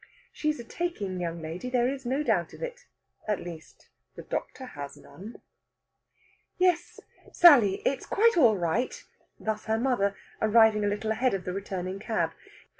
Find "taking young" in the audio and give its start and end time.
0.63-1.43